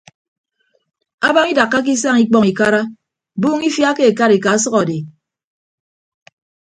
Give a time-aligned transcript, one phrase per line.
[1.27, 2.81] Abañ idakkake isañ ikpọñ ikara
[3.41, 4.97] buuñ ifia ke ekarika ọsʌk adi.